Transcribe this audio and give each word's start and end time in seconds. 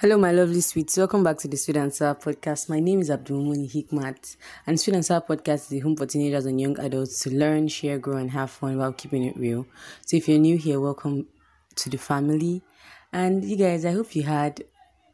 Hello, 0.00 0.16
my 0.16 0.30
lovely 0.30 0.60
sweets. 0.60 0.96
Welcome 0.96 1.24
back 1.24 1.38
to 1.38 1.48
the 1.48 1.56
Sweet 1.56 1.76
and 1.76 1.92
Sour 1.92 2.14
podcast. 2.14 2.68
My 2.68 2.78
name 2.78 3.00
is 3.00 3.10
Abdulmuni 3.10 3.68
Hikmat, 3.68 4.36
and 4.64 4.78
Sweet 4.78 4.94
and 4.94 5.04
Sour 5.04 5.22
podcast 5.22 5.54
is 5.54 5.66
the 5.66 5.80
home 5.80 5.96
for 5.96 6.06
teenagers 6.06 6.46
and 6.46 6.60
young 6.60 6.78
adults 6.78 7.18
to 7.24 7.30
learn, 7.34 7.66
share, 7.66 7.98
grow, 7.98 8.16
and 8.16 8.30
have 8.30 8.48
fun 8.52 8.78
while 8.78 8.92
keeping 8.92 9.24
it 9.24 9.36
real. 9.36 9.66
So, 10.06 10.16
if 10.16 10.28
you're 10.28 10.38
new 10.38 10.56
here, 10.56 10.78
welcome 10.78 11.26
to 11.74 11.90
the 11.90 11.96
family. 11.98 12.62
And 13.12 13.44
you 13.44 13.56
guys, 13.56 13.84
I 13.84 13.90
hope 13.90 14.14
you 14.14 14.22
had 14.22 14.62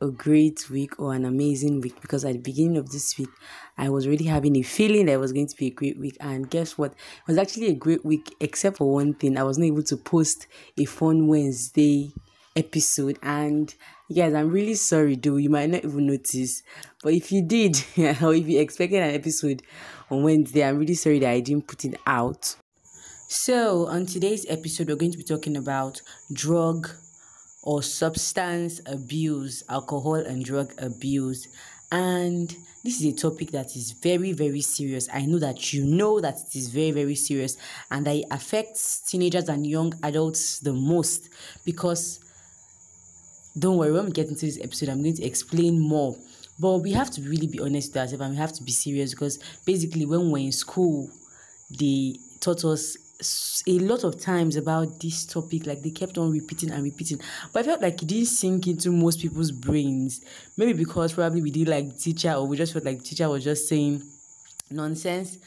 a 0.02 0.08
great 0.08 0.68
week 0.68 1.00
or 1.00 1.14
an 1.14 1.24
amazing 1.24 1.80
week 1.80 1.98
because 2.02 2.22
at 2.26 2.34
the 2.34 2.40
beginning 2.40 2.76
of 2.76 2.90
this 2.90 3.16
week, 3.16 3.30
I 3.78 3.88
was 3.88 4.06
already 4.06 4.26
having 4.26 4.54
a 4.56 4.62
feeling 4.62 5.06
that 5.06 5.12
it 5.12 5.18
was 5.18 5.32
going 5.32 5.46
to 5.46 5.56
be 5.56 5.68
a 5.68 5.70
great 5.70 5.98
week. 5.98 6.18
And 6.20 6.50
guess 6.50 6.76
what? 6.76 6.92
It 6.92 7.26
was 7.26 7.38
actually 7.38 7.68
a 7.68 7.74
great 7.74 8.04
week, 8.04 8.34
except 8.38 8.76
for 8.76 8.92
one 8.92 9.14
thing. 9.14 9.38
I 9.38 9.44
wasn't 9.44 9.64
able 9.64 9.84
to 9.84 9.96
post 9.96 10.46
a 10.76 10.84
fun 10.84 11.26
Wednesday 11.26 12.12
episode 12.56 13.18
and 13.22 13.74
guys 14.14 14.34
i'm 14.34 14.50
really 14.50 14.74
sorry 14.74 15.16
though. 15.16 15.36
You 15.36 15.50
might 15.50 15.70
not 15.70 15.84
even 15.84 16.06
notice 16.06 16.62
but 17.02 17.12
if 17.12 17.32
you 17.32 17.42
did 17.42 17.76
or 18.22 18.34
if 18.34 18.46
you 18.46 18.60
expected 18.60 19.02
an 19.02 19.14
episode 19.14 19.62
on 20.10 20.22
wednesday 20.22 20.62
i'm 20.64 20.78
really 20.78 20.94
sorry 20.94 21.18
that 21.18 21.30
i 21.30 21.40
didn't 21.40 21.66
put 21.66 21.84
it 21.84 21.96
out. 22.06 22.56
So 23.28 23.86
on 23.86 24.06
today's 24.06 24.46
episode 24.48 24.88
we're 24.88 24.96
going 24.96 25.12
to 25.12 25.18
be 25.18 25.24
talking 25.24 25.56
about 25.56 26.00
drug 26.32 26.88
or 27.64 27.82
substance 27.82 28.80
abuse 28.86 29.64
alcohol 29.68 30.16
and 30.16 30.44
drug 30.44 30.72
abuse. 30.78 31.48
And 31.90 32.48
this 32.84 33.00
is 33.00 33.14
a 33.14 33.16
topic 33.16 33.50
that 33.52 33.74
is 33.74 33.94
very 34.02 34.32
very 34.32 34.60
serious. 34.60 35.08
I 35.12 35.24
know 35.26 35.38
that 35.38 35.72
you 35.72 35.84
know 35.84 36.20
that 36.20 36.34
it 36.34 36.56
is 36.56 36.68
very 36.68 36.90
very 36.90 37.14
serious 37.14 37.56
and 37.90 38.06
that 38.06 38.16
it 38.16 38.26
affects 38.30 39.00
teenagers 39.00 39.48
and 39.48 39.66
young 39.66 39.94
adults 40.02 40.60
the 40.60 40.74
most 40.74 41.30
because 41.64 42.20
don't 43.58 43.76
worry, 43.76 43.92
when 43.92 44.06
we 44.06 44.12
get 44.12 44.28
into 44.28 44.46
this 44.46 44.58
episode, 44.60 44.88
I'm 44.88 45.02
going 45.02 45.16
to 45.16 45.24
explain 45.24 45.78
more. 45.80 46.16
But 46.58 46.78
we 46.78 46.92
have 46.92 47.10
to 47.12 47.22
really 47.22 47.46
be 47.46 47.60
honest 47.60 47.90
with 47.90 48.02
ourselves 48.02 48.20
and 48.20 48.30
we 48.30 48.36
have 48.36 48.52
to 48.52 48.62
be 48.62 48.72
serious 48.72 49.10
because 49.10 49.38
basically, 49.64 50.06
when 50.06 50.30
we're 50.30 50.44
in 50.44 50.52
school, 50.52 51.08
they 51.78 52.16
taught 52.40 52.64
us 52.64 52.96
a 53.66 53.78
lot 53.78 54.04
of 54.04 54.20
times 54.20 54.56
about 54.56 55.00
this 55.00 55.24
topic 55.24 55.66
like 55.66 55.82
they 55.82 55.90
kept 55.90 56.18
on 56.18 56.30
repeating 56.30 56.70
and 56.70 56.82
repeating. 56.82 57.18
But 57.52 57.60
i 57.60 57.62
felt 57.62 57.82
like 57.82 58.02
it 58.02 58.06
didn't 58.06 58.26
sink 58.26 58.66
into 58.66 58.90
most 58.90 59.20
people's 59.20 59.50
brains. 59.50 60.20
Maybe 60.56 60.72
because 60.72 61.14
probably 61.14 61.42
we 61.42 61.50
did 61.50 61.68
like 61.68 61.98
teacher 61.98 62.32
or 62.32 62.46
we 62.46 62.56
just 62.56 62.72
felt 62.72 62.84
like 62.84 63.02
teacher 63.02 63.28
was 63.28 63.44
just 63.44 63.68
saying 63.68 64.02
nonsense. 64.70 65.38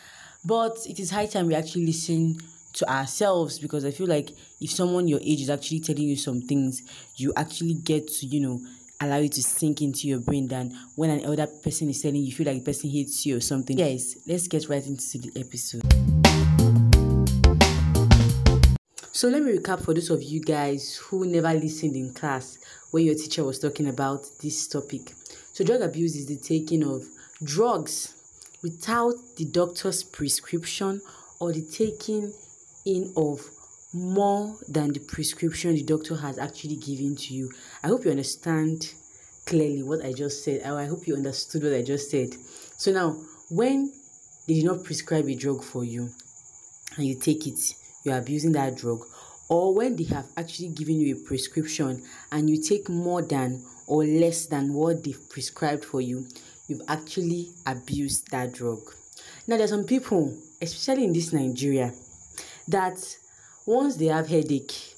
But 0.44 0.78
it 0.88 1.00
is 1.00 1.12
high 1.12 1.26
time 1.26 1.48
we 1.48 1.56
actually 1.56 1.86
listen 1.88 2.38
to 2.78 2.92
ourselves 2.92 3.58
because 3.59 3.83
I 3.86 3.92
feel 3.92 4.08
like 4.08 4.30
if 4.61 4.70
someone 4.70 5.08
your 5.08 5.20
age 5.22 5.42
is 5.42 5.50
actually 5.50 5.80
telling 5.80 6.03
you 6.03 6.16
some 6.16 6.42
things, 6.42 6.83
you 7.16 7.33
actually 7.36 7.73
get 7.73 8.08
to, 8.08 8.25
you 8.25 8.39
know, 8.39 8.61
allow 9.02 9.17
it 9.17 9.31
to 9.33 9.44
sink 9.44 9.81
into 9.81 10.08
your 10.08 10.20
brain 10.20 10.47
than 10.47 10.75
when 10.95 11.09
an 11.09 11.22
elder 11.22 11.48
person 11.48 11.89
is 11.89 12.02
telling 12.02 12.17
you, 12.17 12.23
you 12.23 12.31
feel 12.31 12.45
like 12.45 12.64
the 12.64 12.72
person 12.72 12.89
hates 12.89 13.25
you 13.25 13.38
or 13.38 13.42
something. 13.42 13.78
Yes, 13.78 14.16
let's 14.28 14.48
get 14.48 14.70
right 14.70 14.86
into 14.86 15.17
the 15.17 15.39
episode. 15.39 15.81
So 19.11 19.30
let 19.30 19.42
me 19.42 19.58
recap 19.58 19.83
for 19.83 19.95
those 19.95 20.11
of 20.11 20.22
you 20.22 20.39
guys 20.39 20.98
who 20.98 21.25
never 21.25 21.52
listened 21.53 21.95
in 21.95 22.14
class 22.14 22.59
when 22.92 23.05
your 23.05 23.16
teacher 23.16 23.44
was 23.44 23.58
talking 23.58 23.88
about 23.88 24.28
this 24.44 24.67
topic. 24.67 25.14
So 25.53 25.64
drug 25.64 25.81
abuse 25.81 26.16
is 26.16 26.28
the 26.28 26.38
taking 26.38 26.83
of 26.83 27.03
drugs 27.44 28.14
without 28.61 29.16
the 29.38 29.45
doctor's 29.45 30.03
prescription 30.03 31.02
or 31.39 31.52
the 31.52 31.64
taking 31.64 32.31
in 32.88 33.12
of 33.18 33.42
more 33.94 34.56
than 34.70 34.94
the 34.94 35.00
prescription 35.00 35.76
the 35.76 35.84
doctor 35.84 36.16
has 36.16 36.40
actually 36.40 36.78
given 36.78 37.16
to 37.18 37.34
you. 37.34 37.52
I 37.84 37.88
hope 37.88 38.06
you 38.06 38.12
understand 38.12 38.94
clearly 39.46 39.84
what 39.84 40.06
I 40.06 40.14
just 40.14 40.44
said. 40.44 40.64
I 40.64 40.86
hope 40.86 41.06
you 41.06 41.16
understood 41.16 41.64
what 41.64 41.74
I 41.74 41.82
just 41.82 42.10
said. 42.10 42.36
So 42.78 42.92
now, 42.92 43.18
when 43.50 43.92
they 44.48 44.56
did 44.56 44.66
not 44.66 44.86
prescribe 44.86 45.28
a 45.28 45.36
drug 45.36 45.64
for 45.64 45.84
you 45.84 46.10
and 46.95 47.06
you 47.06 47.20
take 47.20 47.45
it, 47.45 47.60
you're 48.06 48.17
abusing 48.17 48.54
that 48.54 48.78
drug, 48.78 49.06
or 49.50 49.73
when 49.73 49.95
they 49.98 50.06
have 50.06 50.28
actually 50.38 50.70
given 50.70 51.00
you 51.00 51.16
a 51.16 51.28
prescription 51.28 52.04
and 52.32 52.50
you 52.50 52.61
take 52.61 52.88
more 52.88 53.22
than 53.22 53.64
or 53.88 54.06
less 54.06 54.45
than 54.45 54.73
what 54.73 55.04
they've 55.04 55.30
prescribed 55.30 55.84
for 55.84 56.00
you, 56.00 56.26
you've 56.67 56.82
actually 56.88 57.50
abused 57.66 58.32
that 58.32 58.54
drug. 58.54 58.80
Now, 59.45 59.58
there's 59.58 59.72
some 59.72 59.86
people, 59.86 60.38
especially 60.61 61.06
in 61.06 61.14
this 61.14 61.34
Nigeria, 61.34 61.94
that 62.67 63.17
once 63.66 63.95
they 63.95 64.05
have 64.05 64.28
headache 64.28 64.95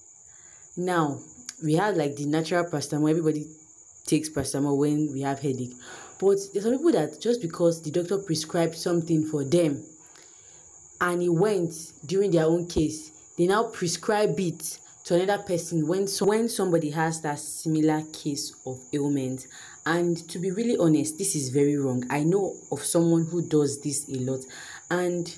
now 0.77 1.19
we 1.63 1.75
have 1.75 1.97
like 1.97 2.15
the 2.15 2.25
natural 2.25 2.63
paracetamol. 2.65 3.09
Everybody 3.09 3.45
takes 4.05 4.29
paracetamol 4.29 4.77
when 4.77 5.11
we 5.11 5.21
have 5.21 5.39
headache. 5.39 5.73
But 6.19 6.37
there's 6.53 6.65
some 6.65 6.77
people 6.77 6.91
that 6.93 7.21
just 7.21 7.41
because 7.41 7.81
the 7.81 7.91
doctor 7.91 8.17
prescribed 8.17 8.75
something 8.75 9.25
for 9.25 9.43
them 9.43 9.83
and 11.01 11.21
it 11.21 11.29
went 11.29 11.73
during 12.05 12.31
their 12.31 12.45
own 12.45 12.67
case 12.67 13.11
they 13.37 13.47
now 13.47 13.63
prescribe 13.63 14.37
it 14.37 14.79
to 15.05 15.15
another 15.15 15.41
person 15.41 15.87
when 15.87 16.07
so 16.07 16.25
when 16.25 16.49
somebody 16.49 16.89
has 16.89 17.21
that 17.21 17.39
similar 17.39 18.03
case 18.11 18.53
of 18.65 18.79
ailment. 18.93 19.47
And 19.85 20.17
to 20.29 20.39
be 20.39 20.51
really 20.51 20.77
honest 20.77 21.17
this 21.17 21.35
is 21.35 21.49
very 21.49 21.77
wrong. 21.77 22.05
I 22.09 22.23
know 22.23 22.55
of 22.71 22.83
someone 22.83 23.25
who 23.25 23.41
does 23.41 23.81
this 23.81 24.09
a 24.09 24.19
lot. 24.19 24.41
And 24.91 25.33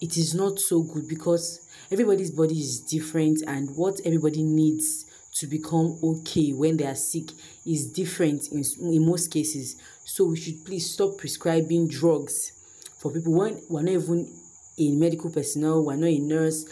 it 0.00 0.16
is 0.16 0.34
not 0.34 0.60
so 0.60 0.82
good 0.82 1.08
because 1.08 1.60
everybody's 1.90 2.30
body 2.30 2.58
is 2.58 2.80
different 2.80 3.42
and 3.46 3.76
what 3.76 4.00
everybody 4.04 4.42
needs 4.42 5.06
to 5.34 5.46
become 5.46 5.98
okay 6.02 6.52
when 6.52 6.76
they 6.76 6.86
are 6.86 6.94
sick 6.94 7.30
is 7.66 7.86
different 7.86 8.48
in, 8.50 8.64
in 8.80 9.06
most 9.06 9.30
cases. 9.30 9.80
So 10.04 10.24
we 10.24 10.36
should 10.36 10.64
please 10.64 10.90
stop 10.90 11.18
prescribing 11.18 11.88
drugs 11.88 12.52
for 12.98 13.12
people. 13.12 13.34
When 13.34 13.60
we're 13.68 13.82
not 13.82 13.92
even 13.92 14.34
a 14.78 14.90
medical 14.92 15.30
personnel 15.30 15.84
we're 15.84 15.96
not 15.96 16.08
a 16.08 16.18
nurse 16.18 16.64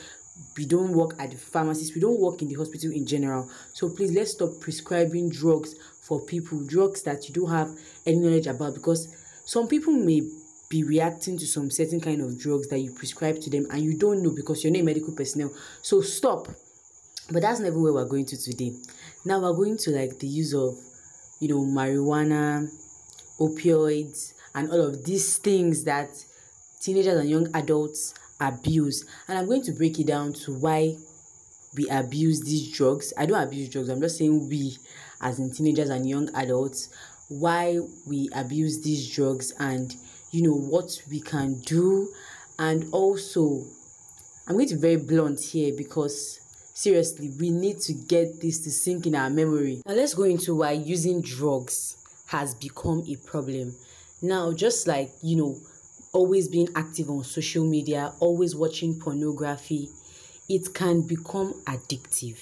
we 0.57 0.67
don't 0.67 0.93
work 0.93 1.15
at 1.19 1.31
the 1.31 1.37
pharmacies 1.37 1.95
we 1.95 2.01
don't 2.01 2.21
work 2.21 2.43
in 2.43 2.49
the 2.49 2.55
hospital 2.55 2.91
in 2.93 3.07
general. 3.07 3.49
So 3.73 3.89
please 3.91 4.13
let's 4.13 4.33
stop 4.33 4.61
prescribing 4.61 5.31
drugs 5.31 5.75
for 6.03 6.21
people 6.25 6.65
drugs 6.65 7.03
that 7.03 7.29
you 7.29 7.35
don't 7.35 7.51
have 7.51 7.71
any 8.05 8.19
knowledge 8.19 8.47
about 8.47 8.75
because 8.75 9.09
some 9.45 9.69
people 9.69 9.93
may 9.93 10.23
be 10.69 10.83
reacting 10.83 11.39
to 11.39 11.47
some 11.47 11.71
certain 11.71 12.01
kind 12.01 12.21
of 12.21 12.39
drugs 12.39 12.69
that 12.69 12.79
you 12.79 12.93
prescribe 12.93 13.41
to 13.41 13.51
them 13.51 13.67
and 13.71 13.83
you 13.83 13.97
don't 13.97 14.23
know 14.23 14.31
because 14.31 14.65
you're 14.65 14.73
not 14.73 14.85
medical 14.85 15.15
personnel. 15.15 15.53
So 15.83 16.01
stop. 16.01 16.49
But 17.31 17.43
that's 17.43 17.61
never 17.61 17.81
where 17.81 17.93
we're 17.93 18.09
going 18.09 18.27
to 18.27 18.37
today. 18.37 18.73
Now 19.25 19.41
we're 19.41 19.55
going 19.55 19.77
to 19.79 19.91
like 19.91 20.19
the 20.19 20.29
use 20.29 20.55
of 20.55 20.79
you 21.41 21.49
know 21.49 21.61
marijuana 21.61 22.69
opioids 23.39 24.33
and 24.55 24.71
all 24.71 24.81
of 24.81 25.05
these 25.05 25.39
things 25.39 25.85
that 25.85 26.09
teenagers 26.81 27.19
and 27.19 27.29
young 27.29 27.55
adults 27.55 28.15
abuse. 28.41 29.05
And 29.29 29.39
i'm 29.39 29.47
going 29.47 29.63
to 29.63 29.73
break 29.73 29.99
it 29.99 30.07
down 30.07 30.33
to 30.45 30.55
why 30.55 30.97
we 31.77 31.89
abuse 31.89 32.43
these 32.43 32.73
drugs. 32.73 33.13
I 33.19 33.27
don't 33.27 33.43
abuse 33.43 33.69
drugs. 33.69 33.89
I'm 33.89 34.01
just 34.01 34.19
saying 34.19 34.49
we 34.49 34.77
as 35.21 35.39
in 35.39 35.53
teenagers 35.53 35.91
and 35.91 36.09
young 36.09 36.35
adults 36.35 36.89
why 37.29 37.81
we 38.07 38.29
abuse 38.35 38.83
these 38.83 39.13
drugs 39.15 39.53
and 39.59 39.97
you 40.31 40.43
know 40.43 40.57
what 40.57 41.03
we 41.11 41.21
can 41.21 41.61
do. 41.61 42.09
And 42.59 42.87
also 42.93 43.65
i'm 44.49 44.55
going 44.55 44.69
to 44.69 44.77
be 44.77 44.81
very 44.81 44.97
blunt 44.97 45.41
here 45.41 45.75
because 45.77 46.39
seriously 46.73 47.33
we 47.41 47.51
need 47.51 47.81
to 47.81 47.93
get 47.93 48.41
this 48.41 48.61
to 48.61 48.71
sink 48.71 49.07
in 49.07 49.15
our 49.15 49.31
memory. 49.31 49.83
Now 49.87 49.95
let's 49.95 50.15
go 50.15 50.25
into 50.25 50.55
why 50.55 50.73
using 50.73 51.21
drugs 51.21 51.97
has 52.29 52.55
become 52.55 53.03
a 53.09 53.17
problem. 53.29 53.75
Now 54.23 54.53
just 54.53 54.87
like 54.87 55.11
you 55.23 55.37
know 55.37 55.57
always 56.13 56.49
being 56.49 56.69
active 56.75 57.11
on 57.11 57.25
social 57.25 57.65
media 57.65 58.13
always 58.21 58.55
watching 58.57 58.99
pornography 58.99 59.91
it 60.49 60.73
can 60.75 61.03
become 61.03 61.55
addictive. 61.67 62.37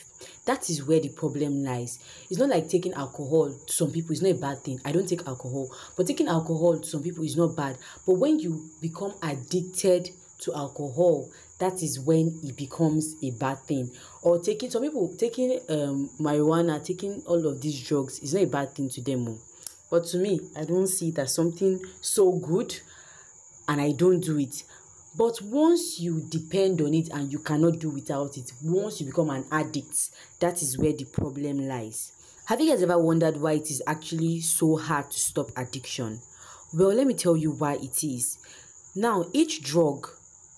That 0.44 0.68
is 0.70 0.84
where 0.84 1.00
the 1.00 1.08
problem 1.08 1.64
lies. 1.64 1.98
It's 2.30 2.38
not 2.38 2.50
like 2.50 2.68
taking 2.68 2.92
alcohol 2.94 3.54
to 3.66 3.72
some 3.72 3.90
people 3.90 4.12
is 4.12 4.22
not 4.22 4.32
a 4.32 4.34
bad 4.34 4.58
thing. 4.62 4.80
I 4.84 4.92
don't 4.92 5.08
take 5.08 5.26
alcohol 5.26 5.70
but 5.96 6.06
taking 6.06 6.28
alcohol 6.28 6.78
to 6.78 6.86
some 6.86 7.02
people 7.02 7.24
is 7.24 7.36
not 7.36 7.56
bad. 7.56 7.78
But 8.06 8.14
when 8.14 8.38
you 8.38 8.68
become 8.80 9.14
addicted 9.22 10.10
to 10.40 10.54
alcohol 10.54 11.30
that 11.58 11.82
is 11.82 12.00
when 12.00 12.40
it 12.42 12.56
becomes 12.56 13.14
a 13.22 13.30
bad 13.30 13.58
thing. 13.60 13.90
Or 14.22 14.38
taking 14.40 14.70
some 14.70 14.82
people 14.82 15.14
taking 15.16 15.60
um 15.68 16.10
marijuana 16.20 16.84
taking 16.84 17.22
all 17.26 17.46
of 17.46 17.60
these 17.60 17.86
drugs 17.86 18.18
is 18.20 18.34
not 18.34 18.42
a 18.42 18.46
bad 18.46 18.74
thing 18.74 18.88
to 18.90 19.00
them 19.00 19.26
oh. 19.28 19.38
but 19.90 20.04
to 20.06 20.18
me 20.18 20.40
i 20.56 20.64
don't 20.64 20.86
see 20.88 21.08
it 21.08 21.18
as 21.18 21.34
something 21.34 21.80
so 22.00 22.32
good 22.32 22.74
and 23.68 23.80
i 23.80 23.92
don't 23.92 24.20
do 24.20 24.38
it 24.38 24.62
but 25.16 25.40
once 25.42 26.00
you 26.00 26.24
depend 26.28 26.80
on 26.80 26.92
it 26.92 27.08
and 27.10 27.32
you 27.32 27.38
cannot 27.38 27.78
do 27.78 27.90
without 27.90 28.36
it 28.36 28.52
once 28.62 29.00
you 29.00 29.06
become 29.06 29.30
an 29.30 29.44
addict 29.50 30.10
that 30.40 30.60
is 30.62 30.76
where 30.78 30.92
the 30.92 31.04
problem 31.04 31.68
lies. 31.68 32.12
Have 32.46 32.60
you 32.60 32.70
guys 32.70 32.82
ever 32.82 32.98
wondered 32.98 33.36
why 33.36 33.52
it 33.52 33.70
is 33.70 33.82
actually 33.86 34.40
so 34.40 34.76
hard 34.76 35.10
to 35.10 35.18
stop 35.18 35.50
addiction? 35.56 36.20
Well 36.72 36.94
let 36.94 37.06
me 37.06 37.14
tell 37.14 37.36
you 37.36 37.52
why 37.52 37.74
it 37.74 38.02
is. 38.02 38.38
Now 38.94 39.26
each 39.32 39.62
drug 39.62 40.08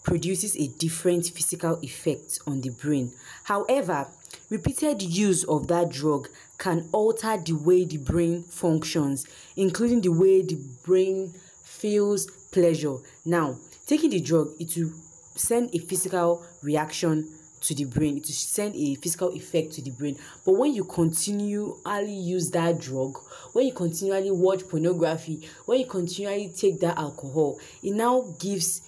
produces 0.02 0.56
a 0.56 0.68
different 0.78 1.26
physical 1.26 1.78
effect 1.82 2.38
on 2.46 2.60
the 2.60 2.70
brain. 2.70 3.12
However 3.44 4.06
repeated 4.48 5.02
use 5.02 5.44
of 5.44 5.68
that 5.68 5.90
drug 5.90 6.28
can 6.58 6.88
alter 6.92 7.36
the 7.36 7.52
way 7.52 7.84
the 7.84 7.98
brain 7.98 8.42
functions, 8.44 9.26
including 9.56 10.00
the 10.00 10.12
way 10.12 10.42
the 10.42 10.58
brain 10.84 11.34
feels 11.62 12.26
pleasure. 12.50 12.96
Now, 13.24 13.56
taking 13.86 14.10
the 14.10 14.20
drug, 14.20 14.48
it 14.58 14.76
will 14.76 14.92
send 15.34 15.74
a 15.74 15.78
physical 15.78 16.44
reaction 16.62 17.28
to 17.60 17.74
the 17.74 17.84
brain, 17.84 18.16
it 18.18 18.26
will 18.26 18.34
send 18.34 18.74
a 18.76 18.94
physical 18.96 19.30
effect 19.32 19.72
to 19.72 19.82
the 19.82 19.90
brain. 19.90 20.16
But 20.44 20.52
when 20.52 20.74
you 20.74 20.84
continually 20.84 22.14
use 22.14 22.50
that 22.50 22.80
drug, 22.80 23.18
when 23.52 23.66
you 23.66 23.72
continually 23.72 24.30
watch 24.30 24.68
pornography, 24.68 25.48
when 25.64 25.80
you 25.80 25.86
continually 25.86 26.52
take 26.54 26.80
that 26.80 26.98
alcohol, 26.98 27.58
it 27.82 27.92
now 27.92 28.34
gives 28.38 28.82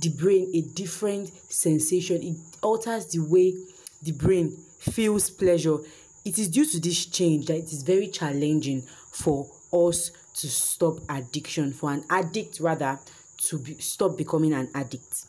the 0.00 0.08
brain 0.08 0.50
a 0.54 0.62
different 0.74 1.30
sensation. 1.52 2.22
It 2.22 2.36
alters 2.62 3.06
the 3.06 3.20
way 3.20 3.54
the 4.02 4.12
brain 4.12 4.56
feels 4.78 5.30
pleasure. 5.30 5.78
It 6.24 6.38
is 6.38 6.48
due 6.48 6.64
to 6.64 6.80
this 6.80 7.06
change 7.06 7.46
that 7.46 7.56
it 7.56 7.72
is 7.72 7.82
very 7.82 8.08
challenging 8.08 8.82
for 9.10 9.48
us 9.72 10.10
to 10.34 10.48
stop 10.48 10.98
addiction, 11.08 11.72
for 11.72 11.92
an 11.92 12.04
addict 12.08 12.60
rather 12.60 12.98
to 13.46 13.58
be, 13.58 13.74
stop 13.78 14.16
becoming 14.16 14.52
an 14.52 14.68
addict. 14.74 15.26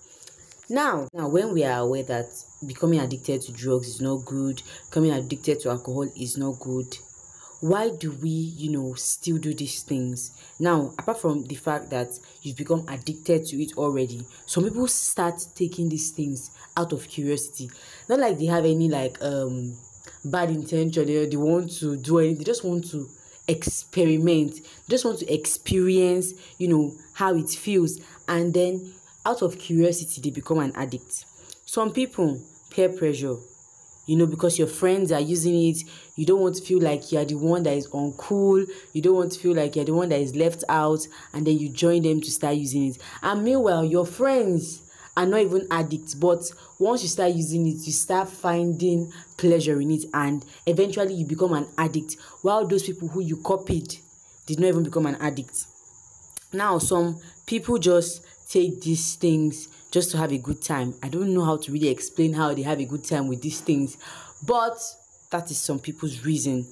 Now, 0.70 1.08
now 1.14 1.28
when 1.28 1.54
we 1.54 1.64
are 1.64 1.80
aware 1.80 2.04
that 2.04 2.28
becoming 2.66 3.00
addicted 3.00 3.42
to 3.42 3.52
drugs 3.52 3.88
is 3.88 4.02
not 4.02 4.26
good, 4.26 4.62
becoming 4.90 5.12
addicted 5.12 5.60
to 5.62 5.70
alcohol 5.70 6.10
is 6.16 6.38
not 6.38 6.60
good, 6.60 6.98
why 7.60 7.90
do 7.90 8.12
we, 8.22 8.30
you 8.30 8.72
know, 8.72 8.94
still 8.96 9.38
do 9.38 9.54
these 9.54 9.84
things? 9.84 10.32
Now, 10.60 10.94
apart 11.00 11.20
from 11.20 11.46
the 11.46 11.56
fact 11.56 11.90
that 11.92 12.10
you've 12.42 12.58
become 12.58 12.86
addicted 12.90 13.46
to 13.46 13.62
it 13.62 13.78
already, 13.78 14.26
some 14.46 14.66
people 14.66 14.88
start 14.88 15.36
taking 15.56 15.88
these 15.88 16.12
things 16.12 16.52
out 16.76 16.92
of 16.92 17.08
curiosity. 17.08 17.70
Not 18.10 18.20
like 18.20 18.38
they 18.38 18.48
have 18.48 18.66
any 18.66 18.90
like 18.90 19.18
um 19.22 19.78
bad 20.26 20.50
intention, 20.50 21.06
they, 21.06 21.26
they 21.26 21.38
want 21.38 21.72
to 21.80 21.96
do 21.96 22.20
anything, 22.20 22.40
they 22.40 22.44
just 22.44 22.66
want 22.66 22.90
to 22.92 23.08
experiment, 23.48 24.60
just 24.90 25.06
want 25.06 25.20
to 25.20 25.34
experience, 25.34 26.34
you 26.58 26.68
know, 26.68 26.94
how 27.14 27.36
it 27.36 27.50
feels, 27.50 28.00
and 28.28 28.54
then 28.54 28.94
out 29.26 29.42
of 29.42 29.58
curiosity, 29.58 30.22
they 30.22 30.30
become 30.30 30.60
an 30.60 30.74
addict. 30.76 31.26
Some 31.66 31.92
people, 31.92 32.42
peer 32.70 32.90
pressure, 32.90 33.36
you 34.06 34.18
know, 34.18 34.26
because 34.26 34.60
your 34.60 34.68
friends 34.68 35.12
are 35.12 35.22
using 35.22 35.56
it, 35.70 35.78
you 36.16 36.26
don't 36.26 36.42
want 36.42 36.56
to 36.56 36.64
feel 36.64 36.82
like 36.82 37.12
you're 37.12 37.24
the 37.26 37.36
one 37.36 37.64
that 37.64 37.78
is 37.78 37.88
uncool, 37.88 38.68
you 38.92 39.02
don't 39.02 39.16
want 39.16 39.32
to 39.32 39.40
feel 39.40 39.54
like 39.54 39.76
you're 39.76 39.86
the 39.86 39.94
one 39.94 40.10
that 40.10 40.20
is 40.20 40.36
left 40.36 40.64
out, 40.68 41.00
and 41.34 41.48
then 41.48 41.58
you 41.58 41.70
join 41.70 42.02
them 42.02 42.20
to 42.22 42.30
start 42.30 42.56
using 42.56 42.88
it. 42.88 42.98
And 43.22 43.44
meanwhile, 43.44 43.86
your 43.86 44.06
friends 44.06 44.83
are 45.16 45.26
not 45.26 45.42
even 45.42 45.68
addicts, 45.70 46.16
but 46.16 46.42
once 46.80 47.04
you 47.04 47.10
start 47.10 47.34
using 47.34 47.68
it, 47.68 47.86
you 47.86 47.92
start 47.92 48.30
finding 48.30 49.12
pleasure 49.38 49.80
in 49.80 49.92
it, 49.92 50.06
and 50.14 50.46
eventually 50.66 51.14
you 51.14 51.26
become 51.26 51.54
an 51.54 51.68
addict. 51.78 52.18
While 52.42 52.66
those 52.68 52.84
people 52.84 53.08
who 53.08 53.22
you 53.22 53.38
copied 53.38 53.96
did 54.46 54.60
not 54.60 54.68
even 54.68 54.84
become 54.84 55.06
an 55.06 55.16
addict. 55.16 55.66
Now, 56.52 56.78
some 56.80 57.20
people 57.46 57.78
just 57.78 58.24
take 58.50 58.82
these 58.82 59.16
things 59.16 59.68
just 59.92 60.12
to 60.12 60.18
have 60.18 60.32
a 60.32 60.38
good 60.38 60.62
time. 60.62 60.96
I 61.04 61.10
don't 61.10 61.34
know 61.34 61.46
how 61.46 61.58
to 61.58 61.72
really 61.72 61.90
explain 61.90 62.34
how 62.34 62.54
they 62.54 62.64
have 62.64 62.80
a 62.80 62.86
good 62.86 63.04
time 63.04 63.28
with 63.28 63.42
these 63.42 63.62
things, 63.62 63.98
but 64.46 64.78
that 65.30 65.50
is 65.52 65.60
some 65.60 65.80
people's 65.80 66.26
reason. 66.26 66.68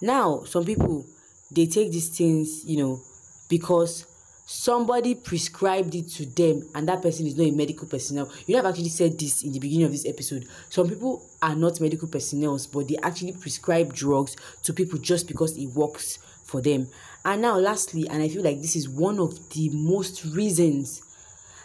Now, 0.00 0.44
some 0.44 0.64
people 0.64 1.06
they 1.50 1.66
take 1.66 1.92
these 1.92 2.08
things, 2.16 2.64
you 2.64 2.78
know, 2.78 3.00
because 3.48 4.06
somebody 4.46 5.14
prescribed 5.14 5.94
it 5.94 6.08
to 6.08 6.26
them 6.26 6.68
and 6.74 6.88
that 6.88 7.02
person 7.02 7.26
is 7.26 7.36
not 7.36 7.46
a 7.46 7.50
medical 7.50 7.88
personnel. 7.88 8.30
You 8.46 8.56
have 8.56 8.66
actually 8.66 8.90
said 8.90 9.18
this 9.18 9.42
in 9.42 9.52
the 9.52 9.58
beginning 9.58 9.86
of 9.86 9.92
this 9.92 10.06
episode. 10.06 10.46
Some 10.68 10.88
people 10.88 11.24
are 11.40 11.54
not 11.54 11.80
medical 11.80 12.08
personnel 12.08 12.58
but 12.72 12.88
they 12.88 12.96
actually 13.02 13.32
prescribe 13.32 13.94
drugs 13.94 14.36
to 14.62 14.72
people 14.72 14.98
just 14.98 15.26
because 15.26 15.56
it 15.56 15.66
works 15.68 16.18
for 16.44 16.60
them. 16.60 16.88
And 17.24 17.40
now 17.40 17.56
lastly 17.56 18.06
and 18.08 18.22
i 18.22 18.28
feel 18.28 18.42
like 18.42 18.60
this 18.60 18.76
is 18.76 18.88
one 18.88 19.18
of 19.18 19.50
the 19.50 19.70
most 19.70 20.24
reasons 20.26 21.02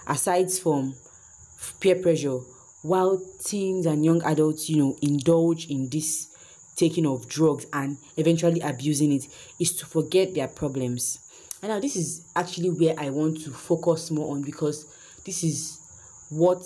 aside 0.07 0.51
from 0.51 0.95
peer 1.81 1.95
pressure 1.95 2.39
while 2.81 3.21
teens 3.43 3.85
and 3.85 4.05
young 4.05 4.23
adults 4.23 4.69
you 4.69 4.77
know 4.77 4.95
indulge 5.01 5.67
in 5.67 5.89
this 5.89 6.27
taking 6.77 7.05
of 7.05 7.27
drugs 7.27 7.65
and 7.73 7.97
eventually 8.15 8.61
abusing 8.61 9.11
it 9.11 9.27
is 9.59 9.73
to 9.75 9.85
forget 9.85 10.33
their 10.33 10.47
problems 10.47 11.19
and 11.61 11.71
now 11.71 11.79
this 11.79 11.95
is 11.95 12.31
actually 12.35 12.69
where 12.69 12.93
i 12.97 13.09
want 13.09 13.41
to 13.41 13.51
focus 13.51 14.11
more 14.11 14.31
on 14.33 14.41
because 14.41 14.85
this 15.25 15.43
is 15.43 15.79
what 16.29 16.63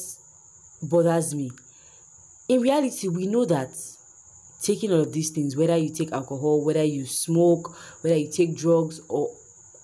bothers 0.81 1.33
me. 1.33 1.51
In 2.49 2.61
reality 2.61 3.07
we 3.07 3.27
know 3.27 3.45
that 3.45 3.69
taking 4.61 4.91
all 4.91 5.01
of 5.01 5.13
these 5.13 5.29
things 5.31 5.55
whether 5.55 5.75
you 5.77 5.89
take 5.89 6.11
alcohol 6.11 6.63
whether 6.63 6.83
you 6.83 7.05
smoke 7.05 7.75
whether 8.01 8.15
you 8.15 8.29
take 8.31 8.55
drugs 8.55 9.01
or 9.09 9.29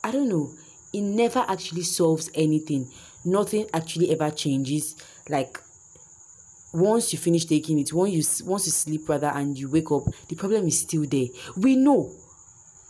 i 0.03 0.11
don't 0.11 0.29
know 0.29 0.49
it 0.93 1.01
never 1.01 1.45
actually 1.47 1.83
solves 1.83 2.29
anything. 2.33 2.91
Nothing 3.23 3.67
actually 3.73 4.11
ever 4.11 4.31
changes. 4.31 4.95
Like 5.27 5.59
once 6.73 7.13
you 7.13 7.19
finish 7.19 7.45
taking 7.45 7.79
it 7.79 7.91
once 7.91 8.13
you 8.13 8.45
once 8.45 8.65
you 8.67 8.71
sleep 8.71 9.09
rather 9.09 9.27
and 9.27 9.57
you 9.57 9.67
wake 9.69 9.91
up 9.91 10.03
the 10.27 10.35
problem 10.35 10.67
is 10.67 10.79
still 10.79 11.05
there. 11.05 11.27
We 11.57 11.75
know. 11.75 12.11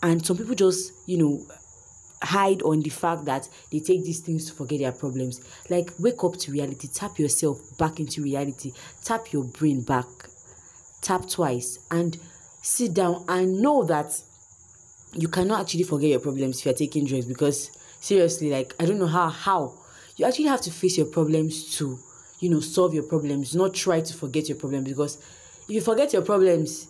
And 0.02 0.24
some 0.24 0.38
people 0.38 0.54
just 0.54 0.92
you 1.06 1.18
know 1.18 1.46
hide 2.22 2.62
on 2.62 2.80
the 2.80 2.90
fact 2.90 3.24
that 3.24 3.48
they 3.72 3.78
take 3.80 4.04
these 4.04 4.20
things 4.20 4.46
to 4.46 4.52
forget 4.52 4.80
their 4.80 4.92
problems. 4.92 5.40
Like 5.68 5.92
wake 5.98 6.22
up 6.22 6.36
to 6.38 6.52
reality 6.52 6.88
tap 6.92 7.18
yourself 7.18 7.76
back 7.78 8.00
into 8.00 8.22
reality 8.22 8.72
tap 9.04 9.32
your 9.32 9.44
brain 9.44 9.82
back 9.82 10.06
tap 11.00 11.28
twice 11.28 11.78
and 11.90 12.18
sit 12.62 12.94
down 12.94 13.24
and 13.28 13.60
know 13.60 13.84
that 13.84 14.20
you 15.14 15.28
cannot 15.28 15.60
actually 15.60 15.82
forget 15.82 16.10
your 16.10 16.20
problems 16.20 16.58
if 16.58 16.64
you're 16.66 16.74
taking 16.74 17.06
drugs 17.06 17.26
because 17.26 17.70
seriously 18.00 18.50
like 18.50 18.74
i 18.78 18.84
don't 18.84 18.98
know 18.98 19.06
how 19.06 19.28
how. 19.28 19.74
You 20.16 20.26
actually 20.26 20.46
have 20.46 20.60
to 20.62 20.70
face 20.70 20.98
your 20.98 21.06
problems 21.06 21.76
to 21.78 21.98
you 22.40 22.50
know 22.50 22.60
solve 22.60 22.92
your 22.92 23.04
problems 23.04 23.54
not 23.54 23.72
try 23.72 24.02
to 24.02 24.14
forget 24.14 24.48
your 24.48 24.58
problems 24.58 24.88
because 24.88 25.16
if 25.62 25.70
you 25.70 25.80
forget 25.80 26.12
your 26.12 26.22
problems 26.22 26.86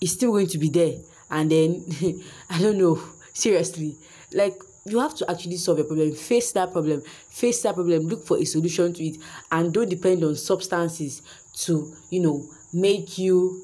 it's 0.00 0.12
still 0.12 0.32
going 0.32 0.48
to 0.48 0.58
be 0.58 0.68
there. 0.68 0.94
And 1.30 1.50
then 1.50 1.84
i 2.50 2.58
don't 2.58 2.78
know 2.78 3.02
seriously 3.34 3.96
like 4.34 4.54
you 4.84 4.98
have 4.98 5.14
to 5.14 5.30
actually 5.30 5.56
solve 5.56 5.78
your 5.78 5.86
problem 5.86 6.12
face 6.12 6.52
that 6.52 6.72
problem 6.72 7.02
face 7.30 7.62
that 7.62 7.74
problem 7.74 8.08
look 8.08 8.26
for 8.26 8.38
a 8.38 8.44
solution 8.44 8.92
to 8.92 9.04
it 9.04 9.16
and 9.50 9.72
don't 9.72 9.88
depend 9.88 10.24
on 10.24 10.34
substances 10.34 11.22
to 11.54 11.92
you 12.10 12.20
know 12.20 12.44
make 12.72 13.18
you 13.18 13.62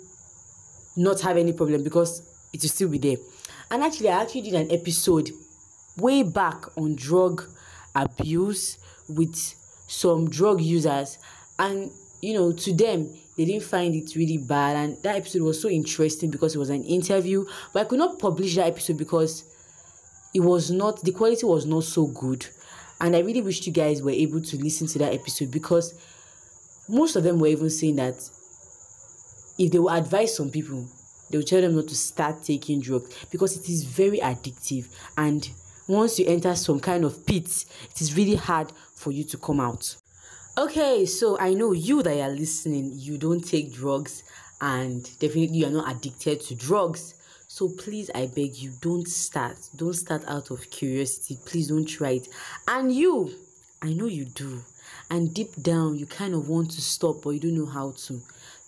not 0.96 1.20
have 1.20 1.36
any 1.36 1.52
problem 1.52 1.82
because 1.82 2.22
it 2.52 2.62
will 2.62 2.68
still 2.68 2.88
be 2.88 2.98
there. 2.98 3.16
And 3.70 3.82
actually 3.82 4.10
i 4.10 4.22
actually 4.22 4.42
did 4.42 4.54
an 4.54 4.70
episode 4.72 5.30
way 5.96 6.22
back 6.22 6.64
on 6.76 6.94
drug 6.94 7.44
abuse 7.94 8.78
with 9.08 9.34
some 9.88 10.28
drug 10.30 10.60
users 10.60 11.18
and 11.58 11.90
you 12.20 12.34
know 12.34 12.52
to 12.52 12.72
them 12.72 13.12
they 13.36 13.44
didn't 13.44 13.64
find 13.64 13.94
it 13.94 14.14
really 14.14 14.38
bad 14.38 14.76
and 14.76 15.02
that 15.02 15.16
episode 15.16 15.42
was 15.42 15.60
so 15.60 15.68
interesting 15.68 16.30
because 16.30 16.54
it 16.54 16.58
was 16.58 16.70
an 16.70 16.84
interview 16.84 17.44
but 17.72 17.80
i 17.80 17.84
could 17.84 17.98
not 17.98 18.18
publish 18.18 18.54
that 18.56 18.66
episode 18.66 18.96
because 18.96 19.44
it 20.34 20.40
was 20.40 20.70
not 20.70 21.02
the 21.02 21.12
quality 21.12 21.46
was 21.46 21.66
not 21.66 21.84
so 21.84 22.06
good. 22.06 22.46
And 23.00 23.14
i 23.14 23.20
really 23.20 23.42
wished 23.42 23.66
you 23.66 23.72
guys 23.72 24.02
were 24.02 24.10
able 24.10 24.40
to 24.40 24.56
listen 24.56 24.86
to 24.88 24.98
that 24.98 25.14
episode 25.14 25.50
because 25.50 25.94
most 26.88 27.16
of 27.16 27.22
them 27.22 27.38
were 27.38 27.46
even 27.46 27.70
saying 27.70 27.96
that 27.96 28.16
if 29.58 29.70
they 29.70 29.78
will 29.78 29.90
advise 29.90 30.36
some 30.36 30.50
people 30.50 30.86
they 31.30 31.38
will 31.38 31.44
tell 31.44 31.60
them 31.60 31.76
not 31.76 31.88
to 31.88 31.94
start 31.94 32.42
taking 32.42 32.80
drugs 32.80 33.14
because 33.30 33.56
it 33.56 33.68
is 33.68 33.84
very 33.84 34.18
addictive. 34.18 34.88
And 35.16 35.48
once 35.86 36.18
you 36.18 36.26
enter 36.26 36.54
some 36.54 36.80
kind 36.80 37.04
of 37.04 37.26
pit 37.26 37.64
it 37.90 38.00
is 38.00 38.16
really 38.16 38.34
hard 38.34 38.72
for 38.94 39.12
you 39.12 39.24
to 39.24 39.36
come 39.36 39.60
out. 39.60 39.96
Okay 40.56 41.06
so 41.06 41.38
i 41.38 41.54
know 41.54 41.72
you 41.72 42.02
that 42.02 42.18
are 42.18 42.34
listening 42.34 42.90
you 42.94 43.16
don't 43.16 43.46
take 43.46 43.72
drugs 43.72 44.24
and 44.60 45.04
definitely 45.20 45.58
you're 45.58 45.70
not 45.70 45.96
addicted 45.96 46.40
to 46.40 46.54
drugs 46.56 47.14
so 47.50 47.66
please 47.66 48.10
i 48.14 48.26
beg 48.26 48.54
you 48.56 48.70
don't 48.82 49.08
start 49.08 49.56
don't 49.74 49.94
start 49.94 50.22
out 50.28 50.50
of 50.50 50.68
curiosity. 50.70 51.38
Please 51.46 51.68
don't 51.68 51.86
try 51.86 52.10
it. 52.10 52.28
And 52.68 52.92
you 52.94 53.30
i 53.80 53.90
know 53.92 54.04
you 54.04 54.26
do. 54.26 54.62
And 55.10 55.32
deep 55.32 55.62
down 55.62 55.96
you 55.96 56.04
kind 56.04 56.34
of 56.34 56.50
want 56.50 56.70
to 56.72 56.82
stop 56.82 57.22
but 57.22 57.30
you 57.30 57.40
don't 57.40 57.56
know 57.56 57.66
how 57.66 57.92
to. 58.06 58.20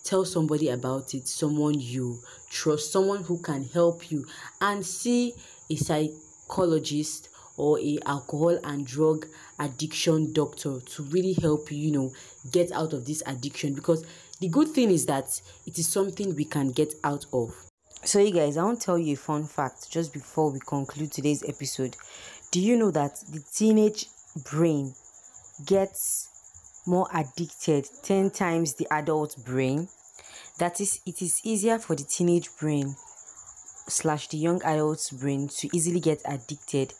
Tell 0.03 0.25
somebody 0.25 0.69
about 0.69 1.13
it 1.13 1.27
someone 1.27 1.79
you 1.79 2.17
trust 2.49 2.91
someone 2.91 3.23
who 3.23 3.37
can 3.37 3.65
help 3.65 4.09
you. 4.11 4.25
And 4.59 4.83
see 4.83 5.35
a 5.69 5.75
psychologist 5.75 7.29
or 7.57 7.77
a 7.79 7.99
alcohol 8.07 8.59
and 8.63 8.87
drug 8.87 9.27
addiction 9.59 10.33
doctor 10.33 10.79
to 10.79 11.03
really 11.03 11.33
help 11.33 11.71
you 11.71 11.77
you 11.77 11.91
know 11.91 12.11
get 12.51 12.71
out 12.71 12.93
of 12.93 13.05
this 13.05 13.21
addiction. 13.27 13.75
Because 13.75 14.03
the 14.39 14.47
good 14.47 14.69
thing 14.69 14.89
is 14.89 15.05
that 15.05 15.39
it 15.67 15.77
is 15.77 15.87
something 15.87 16.35
we 16.35 16.45
can 16.45 16.71
get 16.71 16.95
out 17.03 17.27
of 17.31 17.70
so 18.03 18.19
you 18.19 18.31
guys 18.31 18.57
i 18.57 18.63
want 18.63 18.79
to 18.79 18.85
tell 18.85 18.97
you 18.97 19.13
a 19.13 19.17
fun 19.17 19.43
fact 19.45 19.91
just 19.91 20.13
before 20.13 20.51
we 20.51 20.59
conclude 20.59 21.11
today's 21.11 21.43
episode 21.47 21.95
do 22.51 22.59
you 22.59 22.77
know 22.77 22.91
that 22.91 23.15
the 23.31 23.43
teenage 23.53 24.07
brain 24.49 24.93
gets 25.65 26.27
more 26.87 27.07
addicted 27.13 27.87
10 28.03 28.31
times 28.31 28.75
the 28.75 28.87
adult 28.91 29.35
brain 29.45 29.87
that 30.57 30.81
is 30.81 30.99
it 31.05 31.21
is 31.21 31.41
easier 31.43 31.77
for 31.77 31.95
the 31.95 32.03
teenage 32.03 32.49
brain 32.59 32.95
slash 33.87 34.27
the 34.29 34.37
young 34.37 34.61
adult's 34.63 35.11
brain 35.11 35.47
to 35.47 35.69
easily 35.75 35.99
get 35.99 36.21
addicted 36.25 36.93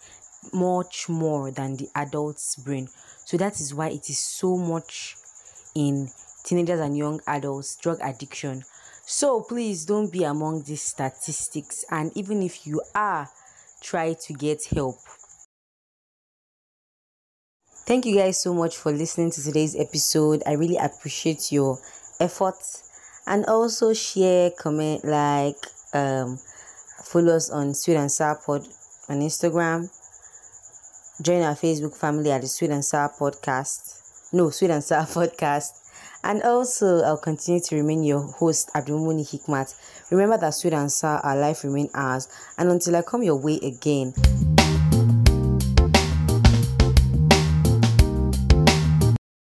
much 0.54 1.08
more 1.08 1.52
than 1.52 1.78
the 1.78 1.90
adult's 1.96 2.56
brain. 2.56 2.90
So 3.26 3.38
that 3.38 3.60
is 3.60 3.74
why 3.74 3.90
it 3.90 4.10
is 4.10 4.20
so 4.20 4.58
much 4.58 5.16
in 5.76 6.10
teenagers 6.44 6.80
and 6.80 6.98
young 6.98 7.22
adults 7.28 7.76
drug 7.78 8.00
addiction. 8.02 8.64
So 9.14 9.42
please 9.42 9.84
don't 9.84 10.10
be 10.10 10.24
among 10.24 10.64
these 10.64 10.84
statistics 10.84 11.84
and 11.92 12.16
even 12.16 12.42
if 12.42 12.66
you 12.66 12.82
are 12.96 13.28
try 13.82 14.14
to 14.14 14.34
get 14.34 14.64
help. 14.74 14.96
Thank 17.86 18.06
you 18.06 18.16
guys 18.16 18.42
so 18.42 18.54
much 18.54 18.78
for 18.78 18.94
listening 18.94 19.32
to 19.32 19.44
today's 19.44 19.76
episode. 19.78 20.42
I 20.48 20.54
really 20.54 20.78
appreciate 20.78 21.52
your 21.52 21.78
efforts 22.22 22.90
and 23.28 23.46
also 23.48 23.94
share, 23.94 24.50
comment, 24.58 25.04
like, 25.04 25.58
um, 25.94 26.40
follow 27.04 27.36
us 27.36 27.50
on 27.50 27.74
Sweet 27.74 27.98
and 27.98 28.10
Sour 28.10 28.40
Pod 28.46 28.66
on 29.10 29.20
Instagram. 29.20 29.90
Join 31.22 31.42
our 31.42 31.56
Facebook 31.56 31.98
family 31.98 32.32
at 32.32 32.44
the 32.44 32.48
Sweet 32.48 32.72
and 32.72 32.86
Sour 32.86 33.12
Podcast. 33.20 34.32
No, 34.32 34.52
Sweet 34.52 34.72
and 34.72 34.84
Sour 34.84 35.04
Podcast. 35.28 35.81
And 36.24 36.44
also, 36.44 37.02
I'll 37.02 37.18
continue 37.18 37.62
to 37.62 37.76
remain 37.76 38.04
your 38.04 38.22
host, 38.22 38.70
Abdulmuni 38.76 39.28
Hikmat. 39.28 39.74
Remember 40.12 40.38
that 40.38 40.54
Sweet 40.54 40.74
and 40.74 40.92
Sour, 40.92 41.20
our 41.20 41.36
life 41.36 41.64
remain 41.64 41.90
ours. 41.94 42.28
And 42.58 42.70
until 42.70 42.96
I 42.96 43.02
come 43.02 43.24
your 43.24 43.38
way 43.38 43.60
again, 43.64 44.14